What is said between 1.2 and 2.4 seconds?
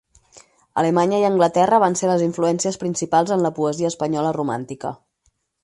i Anglaterra van ser les